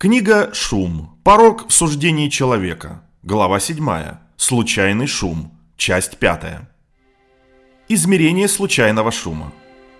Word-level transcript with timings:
Книга 0.00 0.50
«Шум. 0.52 1.18
Порог 1.24 1.66
в 1.68 1.72
суждении 1.72 2.28
человека». 2.28 3.02
Глава 3.24 3.58
7. 3.58 3.84
Случайный 4.36 5.08
шум. 5.08 5.50
Часть 5.76 6.18
5. 6.18 6.60
Измерение 7.88 8.46
случайного 8.46 9.10
шума. 9.10 9.52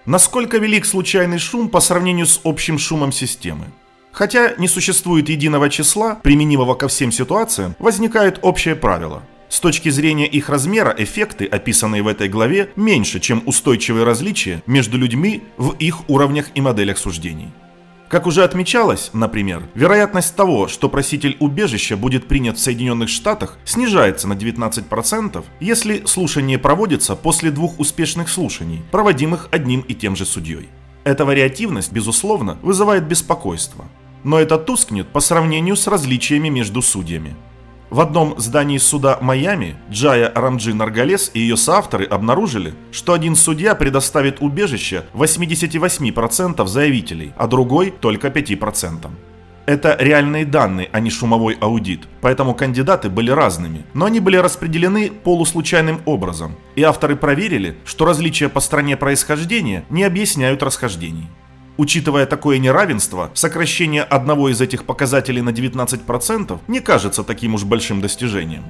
Насколько 0.06 0.58
велик 0.58 0.86
случайный 0.86 1.40
шум 1.40 1.68
по 1.68 1.80
сравнению 1.80 2.26
с 2.26 2.40
общим 2.44 2.78
шумом 2.78 3.10
системы? 3.10 3.64
Хотя 4.12 4.54
не 4.56 4.68
существует 4.68 5.28
единого 5.28 5.68
числа, 5.68 6.14
применимого 6.14 6.76
ко 6.76 6.86
всем 6.86 7.10
ситуациям, 7.10 7.74
возникает 7.80 8.38
общее 8.42 8.76
правило. 8.76 9.24
С 9.48 9.58
точки 9.58 9.88
зрения 9.88 10.28
их 10.28 10.48
размера, 10.48 10.94
эффекты, 10.96 11.44
описанные 11.44 12.04
в 12.04 12.06
этой 12.06 12.28
главе, 12.28 12.70
меньше, 12.76 13.18
чем 13.18 13.42
устойчивые 13.46 14.04
различия 14.04 14.62
между 14.64 14.96
людьми 14.96 15.42
в 15.56 15.72
их 15.72 16.08
уровнях 16.08 16.50
и 16.54 16.60
моделях 16.60 16.98
суждений. 16.98 17.48
Как 18.08 18.26
уже 18.26 18.42
отмечалось, 18.42 19.10
например, 19.12 19.68
вероятность 19.74 20.34
того, 20.34 20.66
что 20.66 20.88
проситель 20.88 21.36
убежища 21.40 21.94
будет 21.94 22.26
принят 22.26 22.56
в 22.56 22.60
Соединенных 22.60 23.10
Штатах, 23.10 23.58
снижается 23.64 24.26
на 24.26 24.32
19%, 24.32 25.44
если 25.60 26.04
слушание 26.06 26.58
проводится 26.58 27.16
после 27.16 27.50
двух 27.50 27.78
успешных 27.78 28.30
слушаний, 28.30 28.82
проводимых 28.90 29.48
одним 29.50 29.80
и 29.80 29.94
тем 29.94 30.16
же 30.16 30.24
судьей. 30.24 30.70
Эта 31.04 31.26
вариативность, 31.26 31.92
безусловно, 31.92 32.58
вызывает 32.62 33.06
беспокойство. 33.06 33.84
Но 34.24 34.40
это 34.40 34.56
тускнет 34.56 35.08
по 35.08 35.20
сравнению 35.20 35.76
с 35.76 35.86
различиями 35.86 36.48
между 36.48 36.80
судьями. 36.80 37.36
В 37.90 38.00
одном 38.00 38.38
здании 38.38 38.76
суда 38.76 39.16
Майами 39.22 39.76
Джая 39.90 40.30
Рамджи 40.34 40.74
Наргалес 40.74 41.30
и 41.32 41.40
ее 41.40 41.56
соавторы 41.56 42.04
обнаружили, 42.04 42.74
что 42.92 43.14
один 43.14 43.34
судья 43.34 43.74
предоставит 43.74 44.42
убежище 44.42 45.04
88% 45.14 46.66
заявителей, 46.66 47.32
а 47.38 47.46
другой 47.46 47.90
только 47.90 48.28
5%. 48.28 49.10
Это 49.64 49.96
реальные 49.98 50.44
данные, 50.44 50.90
а 50.92 51.00
не 51.00 51.08
шумовой 51.08 51.56
аудит, 51.60 52.08
поэтому 52.20 52.54
кандидаты 52.54 53.08
были 53.08 53.30
разными, 53.30 53.84
но 53.94 54.04
они 54.04 54.20
были 54.20 54.36
распределены 54.36 55.10
полуслучайным 55.10 56.00
образом, 56.04 56.56
и 56.74 56.82
авторы 56.82 57.16
проверили, 57.16 57.76
что 57.86 58.04
различия 58.04 58.50
по 58.50 58.60
стране 58.60 58.96
происхождения 58.98 59.84
не 59.88 60.04
объясняют 60.04 60.62
расхождений. 60.62 61.28
Учитывая 61.78 62.26
такое 62.26 62.58
неравенство, 62.58 63.30
сокращение 63.34 64.02
одного 64.02 64.48
из 64.48 64.60
этих 64.60 64.84
показателей 64.84 65.42
на 65.42 65.50
19% 65.50 66.58
не 66.66 66.80
кажется 66.80 67.22
таким 67.22 67.54
уж 67.54 67.62
большим 67.62 68.00
достижением. 68.00 68.64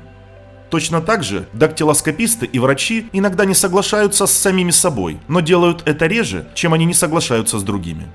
Точно 0.68 1.00
так 1.00 1.24
же 1.24 1.48
дактилоскописты 1.54 2.44
и 2.44 2.58
врачи 2.58 3.08
иногда 3.14 3.46
не 3.46 3.54
соглашаются 3.54 4.26
с 4.26 4.32
самими 4.32 4.70
собой, 4.70 5.18
но 5.26 5.40
делают 5.40 5.82
это 5.86 6.06
реже, 6.06 6.46
чем 6.54 6.74
они 6.74 6.84
не 6.84 6.92
соглашаются 6.92 7.58
с 7.58 7.62
другими. 7.62 8.06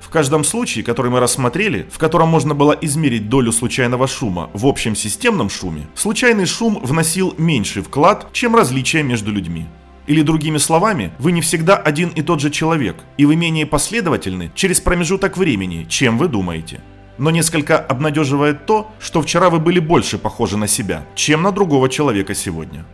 В 0.00 0.08
каждом 0.08 0.42
случае, 0.42 0.84
который 0.84 1.10
мы 1.10 1.20
рассмотрели, 1.20 1.86
в 1.92 1.98
котором 1.98 2.30
можно 2.30 2.54
было 2.54 2.72
измерить 2.72 3.28
долю 3.28 3.52
случайного 3.52 4.08
шума 4.08 4.48
в 4.54 4.66
общем 4.66 4.96
системном 4.96 5.50
шуме, 5.50 5.86
случайный 5.94 6.46
шум 6.46 6.80
вносил 6.82 7.34
меньший 7.36 7.82
вклад, 7.82 8.32
чем 8.32 8.56
различия 8.56 9.02
между 9.02 9.30
людьми. 9.30 9.66
Или 10.10 10.22
другими 10.22 10.58
словами, 10.58 11.12
вы 11.20 11.30
не 11.30 11.40
всегда 11.40 11.76
один 11.76 12.08
и 12.08 12.22
тот 12.22 12.40
же 12.40 12.50
человек, 12.50 12.96
и 13.16 13.26
вы 13.26 13.36
менее 13.36 13.64
последовательны 13.64 14.50
через 14.56 14.80
промежуток 14.80 15.36
времени, 15.36 15.86
чем 15.88 16.18
вы 16.18 16.26
думаете. 16.26 16.80
Но 17.16 17.30
несколько 17.30 17.78
обнадеживает 17.78 18.66
то, 18.66 18.90
что 18.98 19.22
вчера 19.22 19.50
вы 19.50 19.60
были 19.60 19.78
больше 19.78 20.18
похожи 20.18 20.56
на 20.56 20.66
себя, 20.66 21.06
чем 21.14 21.42
на 21.42 21.52
другого 21.52 21.88
человека 21.88 22.34
сегодня. 22.34 22.84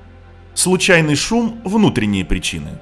Случайный 0.52 1.16
шум– 1.16 1.58
внутренние 1.64 2.26
причины. 2.26 2.78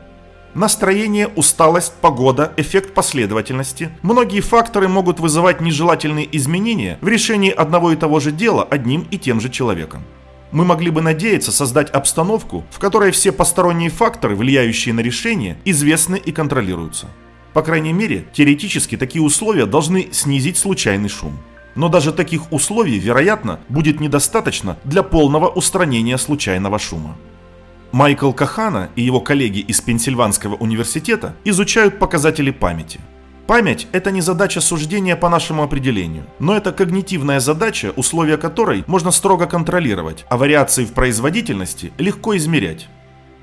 Настроение, 0.53 1.29
усталость, 1.29 1.93
погода, 2.01 2.53
эффект 2.57 2.93
последовательности. 2.93 3.91
Многие 4.03 4.41
факторы 4.41 4.89
могут 4.89 5.21
вызывать 5.21 5.61
нежелательные 5.61 6.29
изменения 6.37 6.99
в 7.01 7.07
решении 7.07 7.53
одного 7.53 7.93
и 7.93 7.97
того 7.97 8.19
же 8.19 8.33
дела 8.33 8.65
одним 8.65 9.07
и 9.13 9.17
тем 9.17 9.41
же 9.41 9.49
человеком 9.49 10.03
мы 10.55 10.65
могли 10.65 10.91
бы 10.91 11.03
надеяться 11.03 11.51
создать 11.51 11.91
обстановку, 11.91 12.65
в 12.71 12.79
которой 12.79 13.11
все 13.11 13.33
посторонние 13.33 13.91
факторы, 13.91 14.37
влияющие 14.37 14.95
на 14.95 15.01
решение, 15.01 15.59
известны 15.65 16.15
и 16.15 16.31
контролируются. 16.31 17.09
По 17.53 17.63
крайней 17.63 17.93
мере, 17.93 18.27
теоретически 18.33 18.97
такие 18.97 19.21
условия 19.21 19.67
должны 19.67 20.11
снизить 20.13 20.57
случайный 20.57 21.09
шум. 21.09 21.37
Но 21.75 21.89
даже 21.89 22.13
таких 22.13 22.53
условий, 22.53 23.01
вероятно, 23.01 23.59
будет 23.69 23.99
недостаточно 23.99 24.79
для 24.85 25.03
полного 25.03 25.49
устранения 25.49 26.19
случайного 26.19 26.79
шума. 26.79 27.17
Майкл 27.91 28.31
Кахана 28.31 28.91
и 28.95 29.03
его 29.03 29.21
коллеги 29.21 29.59
из 29.59 29.81
Пенсильванского 29.81 30.55
университета 30.55 31.35
изучают 31.45 31.99
показатели 31.99 32.53
памяти– 32.53 33.01
Память– 33.47 33.89
это 33.93 34.11
не 34.11 34.23
задача 34.23 34.63
суждения 34.63 35.17
по 35.17 35.29
нашему 35.29 35.63
определению, 35.63 36.25
но 36.39 36.57
это 36.57 36.73
когнитивная 36.73 37.41
задача, 37.41 37.93
условия 37.95 38.39
которой 38.39 38.85
можно 38.87 39.11
строго 39.11 39.45
контролировать, 39.47 40.25
а 40.31 40.39
вариации 40.39 40.87
в 40.87 40.95
производительности 40.95 41.93
легко 41.99 42.35
измерять. 42.39 42.89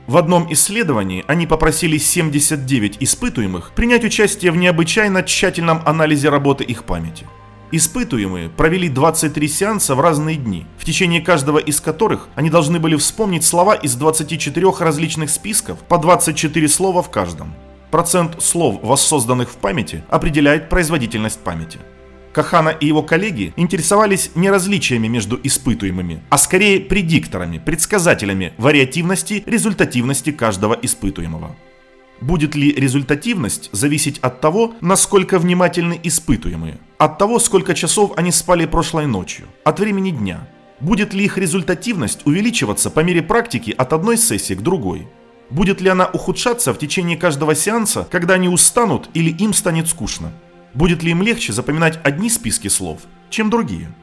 В 0.08 0.18
одном 0.18 0.52
исследовании 0.52 1.24
они 1.28 1.46
попросили 1.46 2.00
79 2.00 2.98
испытуемых 3.00 3.74
принять 3.76 4.04
участие 4.04 4.52
в 4.52 4.58
необычайно 4.58 5.22
тщательном 5.22 5.84
анализе 5.86 6.30
работы 6.30 6.64
их 6.64 6.84
памяти. 6.86 7.28
Испытуемые 7.72 8.50
провели 8.50 8.90
23 8.90 9.48
сеанса 9.48 9.94
в 9.94 10.02
разные 10.02 10.36
дни, 10.36 10.66
в 10.80 10.84
течение 10.84 11.22
каждого 11.22 11.60
из 11.60 11.80
которых 11.80 12.28
они 12.34 12.50
должны 12.50 12.80
были 12.80 12.96
вспомнить 12.96 13.46
слова 13.46 13.76
из 13.76 13.94
24 13.94 14.68
различных 14.80 15.30
списков 15.30 15.78
по 15.88 16.00
24 16.00 16.68
слова 16.68 17.04
в 17.04 17.12
каждом. 17.12 17.54
Процент 17.92 18.42
слов, 18.42 18.80
воссозданных 18.82 19.50
в 19.50 19.58
памяти, 19.58 20.04
определяет 20.10 20.70
производительность 20.70 21.42
памяти. 21.42 21.78
Кахана 22.32 22.70
и 22.70 22.88
его 22.88 23.04
коллеги 23.04 23.54
интересовались 23.58 24.32
не 24.34 24.50
различиями 24.50 25.10
между 25.10 25.38
испытуемыми, 25.44 26.24
а 26.30 26.38
скорее 26.38 26.80
предикторами, 26.80 27.58
предсказателями 27.58 28.54
вариативности, 28.58 29.44
результативности 29.46 30.32
каждого 30.32 30.74
испытуемого. 30.82 31.54
Будет 32.22 32.56
ли 32.56 32.72
результативность 32.72 33.70
зависеть 33.74 34.20
от 34.20 34.40
того, 34.40 34.76
насколько 34.80 35.38
внимательны 35.38 36.00
испытуемые, 36.02 36.78
от 36.98 37.18
того, 37.18 37.40
сколько 37.40 37.74
часов 37.74 38.14
они 38.16 38.32
спали 38.32 38.66
прошлой 38.66 39.08
ночью, 39.08 39.48
от 39.66 39.80
времени 39.82 40.12
дня. 40.12 40.48
Будет 40.80 41.14
ли 41.14 41.26
их 41.26 41.38
результативность 41.38 42.22
увеличиваться 42.26 42.90
по 42.90 43.02
мере 43.02 43.22
практики 43.22 43.74
от 43.78 43.92
одной 43.92 44.18
сессии 44.18 44.54
к 44.54 44.62
другой, 44.62 45.08
Будет 45.52 45.82
ли 45.82 45.90
она 45.90 46.06
ухудшаться 46.06 46.74
в 46.74 46.80
течение 46.80 47.18
каждого 47.18 47.56
сеанса, 47.56 48.08
когда 48.10 48.36
они 48.36 48.48
устанут 48.48 49.10
или 49.14 49.30
им 49.30 49.54
станет 49.54 49.90
скучно? 49.90 50.32
Будет 50.74 51.04
ли 51.04 51.12
им 51.12 51.22
легче 51.22 51.52
запоминать 51.52 52.00
одни 52.04 52.30
списки 52.30 52.70
слов, 52.70 53.02
чем 53.30 53.50
другие? 53.50 53.94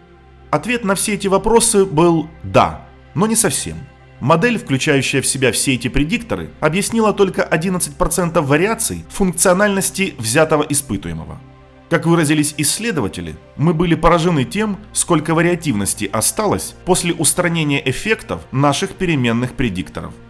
Ответ 0.50 0.84
на 0.84 0.94
все 0.94 1.14
эти 1.14 1.26
вопросы 1.26 1.86
был 1.86 2.28
«да», 2.42 2.86
но 3.14 3.26
не 3.26 3.34
совсем. 3.34 3.78
Модель, 4.20 4.58
включающая 4.58 5.22
в 5.22 5.26
себя 5.26 5.50
все 5.50 5.74
эти 5.74 5.88
предикторы, 5.88 6.50
объяснила 6.60 7.14
только 7.14 7.42
11% 7.42 8.42
вариаций 8.42 9.06
функциональности 9.08 10.14
взятого 10.18 10.64
испытуемого. 10.68 11.40
Как 11.88 12.04
выразились 12.04 12.54
исследователи, 12.58 13.36
мы 13.56 13.72
были 13.72 13.94
поражены 13.94 14.44
тем, 14.44 14.78
сколько 14.92 15.34
вариативности 15.34 16.10
осталось 16.12 16.74
после 16.84 17.14
устранения 17.14 17.80
эффектов 17.88 18.42
наших 18.52 18.90
переменных 18.90 19.54
предикторов– 19.54 20.12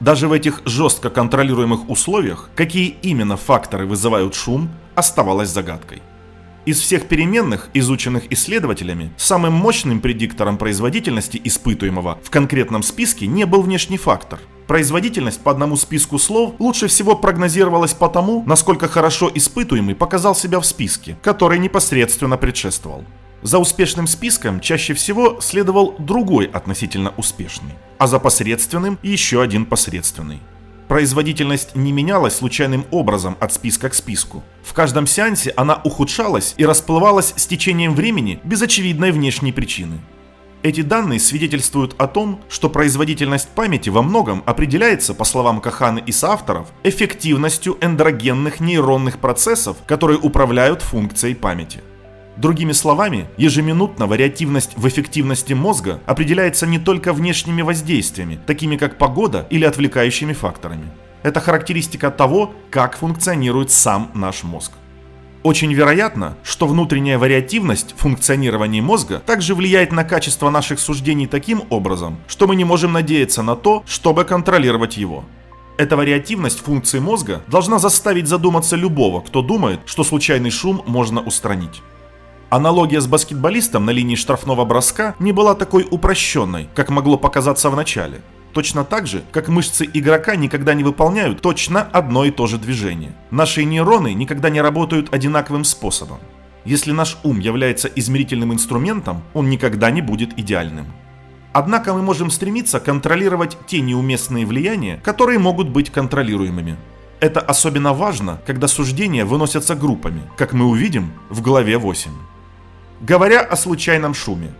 даже 0.00 0.28
в 0.28 0.32
этих 0.32 0.62
жестко 0.64 1.10
контролируемых 1.10 1.88
условиях, 1.88 2.50
какие 2.54 2.96
именно 3.02 3.36
факторы 3.36 3.86
вызывают 3.86 4.34
шум, 4.34 4.70
оставалось 4.94 5.50
загадкой. 5.50 6.02
Из 6.66 6.78
всех 6.78 7.08
переменных, 7.08 7.70
изученных 7.72 8.30
исследователями, 8.32 9.12
самым 9.16 9.54
мощным 9.54 10.00
предиктором 10.00 10.58
производительности 10.58 11.40
испытуемого 11.42 12.18
в 12.22 12.30
конкретном 12.30 12.82
списке 12.82 13.26
не 13.26 13.46
был 13.46 13.62
внешний 13.62 13.96
фактор. 13.96 14.40
Производительность 14.66 15.40
по 15.40 15.50
одному 15.50 15.76
списку 15.76 16.18
слов 16.18 16.54
лучше 16.58 16.86
всего 16.86 17.16
прогнозировалась 17.16 17.94
по 17.94 18.08
тому, 18.08 18.44
насколько 18.46 18.88
хорошо 18.88 19.30
испытуемый 19.34 19.94
показал 19.94 20.34
себя 20.34 20.60
в 20.60 20.66
списке, 20.66 21.16
который 21.22 21.58
непосредственно 21.58 22.36
предшествовал. 22.36 23.04
За 23.42 23.58
успешным 23.58 24.06
списком 24.06 24.60
чаще 24.60 24.92
всего 24.92 25.40
следовал 25.40 25.94
другой 25.98 26.44
относительно 26.46 27.14
успешный, 27.16 27.72
а 27.98 28.06
за 28.06 28.18
посредственным 28.18 28.98
еще 29.02 29.40
один 29.40 29.64
посредственный. 29.64 30.40
Производительность 30.88 31.76
не 31.76 31.92
менялась 31.92 32.36
случайным 32.36 32.84
образом 32.90 33.36
от 33.40 33.52
списка 33.52 33.88
к 33.88 33.94
списку. 33.94 34.42
В 34.62 34.74
каждом 34.74 35.06
сеансе 35.06 35.52
она 35.56 35.80
ухудшалась 35.84 36.54
и 36.58 36.66
расплывалась 36.66 37.32
с 37.36 37.46
течением 37.46 37.94
времени 37.94 38.40
без 38.44 38.60
очевидной 38.60 39.12
внешней 39.12 39.52
причины. 39.52 40.00
Эти 40.62 40.82
данные 40.82 41.20
свидетельствуют 41.20 41.94
о 41.96 42.06
том, 42.06 42.40
что 42.50 42.68
производительность 42.68 43.48
памяти 43.48 43.88
во 43.88 44.02
многом 44.02 44.42
определяется, 44.44 45.14
по 45.14 45.24
словам 45.24 45.62
Каханы 45.62 46.02
и 46.04 46.12
соавторов, 46.12 46.68
эффективностью 46.82 47.78
эндогенных 47.80 48.60
нейронных 48.60 49.18
процессов, 49.18 49.78
которые 49.86 50.18
управляют 50.18 50.82
функцией 50.82 51.34
памяти. 51.34 51.80
Другими 52.36 52.72
словами, 52.72 53.28
ежеминутно 53.36 54.06
вариативность 54.06 54.76
в 54.76 54.88
эффективности 54.88 55.52
мозга 55.52 56.00
определяется 56.06 56.66
не 56.66 56.78
только 56.78 57.12
внешними 57.12 57.62
воздействиями, 57.62 58.38
такими 58.46 58.76
как 58.76 58.98
погода 58.98 59.46
или 59.50 59.64
отвлекающими 59.64 60.32
факторами. 60.32 60.90
Это 61.22 61.40
характеристика 61.40 62.10
того, 62.10 62.54
как 62.70 62.96
функционирует 62.96 63.70
сам 63.70 64.10
наш 64.14 64.42
мозг. 64.42 64.72
Очень 65.42 65.72
вероятно, 65.72 66.36
что 66.42 66.66
внутренняя 66.66 67.18
вариативность 67.18 67.94
функционирования 67.96 68.82
мозга 68.82 69.22
также 69.24 69.54
влияет 69.54 69.90
на 69.90 70.04
качество 70.04 70.50
наших 70.50 70.78
суждений 70.78 71.26
таким 71.26 71.62
образом, 71.70 72.18
что 72.26 72.46
мы 72.46 72.56
не 72.56 72.64
можем 72.64 72.92
надеяться 72.92 73.42
на 73.42 73.56
то, 73.56 73.82
чтобы 73.86 74.24
контролировать 74.24 74.98
его. 74.98 75.24
Эта 75.78 75.96
вариативность 75.96 76.60
функции 76.60 76.98
мозга 76.98 77.42
должна 77.46 77.78
заставить 77.78 78.28
задуматься 78.28 78.76
любого, 78.76 79.22
кто 79.22 79.40
думает, 79.40 79.80
что 79.86 80.04
случайный 80.04 80.50
шум 80.50 80.82
можно 80.86 81.22
устранить. 81.22 81.80
Аналогия 82.50 83.00
с 83.00 83.06
баскетболистом 83.06 83.86
на 83.86 83.90
линии 83.90 84.16
штрафного 84.16 84.64
броска 84.64 85.14
не 85.20 85.30
была 85.30 85.54
такой 85.54 85.86
упрощенной, 85.88 86.68
как 86.74 86.90
могло 86.90 87.16
показаться 87.16 87.70
в 87.70 87.76
начале. 87.76 88.22
Точно 88.52 88.84
так 88.84 89.06
же, 89.06 89.22
как 89.30 89.46
мышцы 89.46 89.88
игрока 89.94 90.34
никогда 90.34 90.74
не 90.74 90.82
выполняют 90.82 91.40
точно 91.42 91.82
одно 91.82 92.24
и 92.24 92.32
то 92.32 92.48
же 92.48 92.58
движение. 92.58 93.12
Наши 93.30 93.62
нейроны 93.62 94.14
никогда 94.14 94.50
не 94.50 94.60
работают 94.60 95.14
одинаковым 95.14 95.62
способом. 95.62 96.18
Если 96.64 96.90
наш 96.90 97.18
ум 97.22 97.38
является 97.38 97.86
измерительным 97.86 98.52
инструментом, 98.52 99.22
он 99.32 99.48
никогда 99.48 99.92
не 99.92 100.02
будет 100.02 100.36
идеальным. 100.36 100.86
Однако 101.52 101.94
мы 101.94 102.02
можем 102.02 102.32
стремиться 102.32 102.80
контролировать 102.80 103.56
те 103.68 103.80
неуместные 103.80 104.44
влияния, 104.44 105.00
которые 105.04 105.38
могут 105.38 105.68
быть 105.68 105.90
контролируемыми. 105.90 106.76
Это 107.20 107.38
особенно 107.38 107.92
важно, 107.92 108.40
когда 108.44 108.66
суждения 108.66 109.24
выносятся 109.24 109.76
группами, 109.76 110.22
как 110.36 110.52
мы 110.52 110.64
увидим 110.64 111.12
в 111.28 111.42
главе 111.42 111.78
8. 111.78 112.10
Говоря 113.00 113.40
о 113.40 113.56
случайном 113.56 114.12
шуме. 114.12 114.52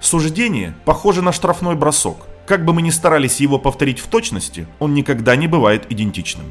Суждение 0.00 0.74
похоже 0.86 1.20
на 1.20 1.30
штрафной 1.30 1.74
бросок. 1.76 2.26
Как 2.46 2.64
бы 2.64 2.72
мы 2.72 2.80
ни 2.80 2.88
старались 2.88 3.38
его 3.38 3.58
повторить 3.58 3.98
в 3.98 4.06
точности, 4.06 4.66
он 4.78 4.94
никогда 4.94 5.36
не 5.36 5.46
бывает 5.46 5.92
идентичным. 5.92 6.46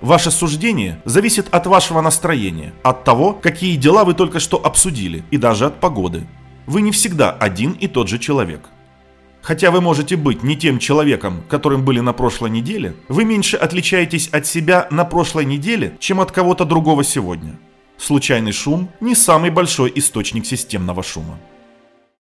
Ваше 0.00 0.30
суждение 0.30 1.02
зависит 1.04 1.52
от 1.52 1.66
вашего 1.66 2.00
настроения, 2.00 2.72
от 2.82 3.04
того, 3.04 3.34
какие 3.34 3.76
дела 3.76 4.04
вы 4.04 4.14
только 4.14 4.40
что 4.40 4.56
обсудили, 4.56 5.24
и 5.30 5.36
даже 5.36 5.66
от 5.66 5.78
погоды. 5.78 6.26
Вы 6.64 6.80
не 6.80 6.90
всегда 6.90 7.32
один 7.32 7.72
и 7.72 7.86
тот 7.86 8.08
же 8.08 8.18
человек. 8.18 8.70
Хотя 9.42 9.70
вы 9.70 9.82
можете 9.82 10.16
быть 10.16 10.42
не 10.42 10.56
тем 10.56 10.78
человеком, 10.78 11.42
которым 11.50 11.84
были 11.84 12.00
на 12.00 12.14
прошлой 12.14 12.48
неделе, 12.48 12.94
вы 13.08 13.26
меньше 13.26 13.58
отличаетесь 13.58 14.28
от 14.28 14.46
себя 14.46 14.88
на 14.90 15.04
прошлой 15.04 15.44
неделе, 15.44 15.98
чем 16.00 16.18
от 16.18 16.32
кого-то 16.32 16.64
другого 16.64 17.04
сегодня. 17.04 17.58
Случайный 18.00 18.52
шум 18.52 18.88
не 19.00 19.14
самый 19.14 19.50
большой 19.50 19.92
источник 19.94 20.46
системного 20.46 21.02
шума. 21.02 21.38